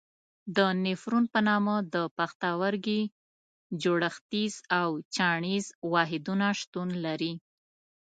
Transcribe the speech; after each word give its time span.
د 0.55 0.57
نفرون 0.85 1.25
په 1.33 1.39
نامه 1.47 1.75
د 1.93 1.95
پښتورګي 2.17 3.01
جوړښتیز 3.81 4.53
او 4.79 4.89
چاڼیز 5.15 5.65
واحدونه 5.93 6.47
شتون 6.61 6.89
لري. 7.05 7.33